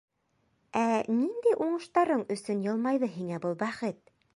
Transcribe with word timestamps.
—Ә 0.83 0.85
ниндәй 1.17 1.55
уңыштарың 1.67 2.27
өсөн 2.39 2.67
йылмайҙы 2.69 3.15
һиңә 3.21 3.45
был 3.47 3.59
бәхет? 3.65 4.07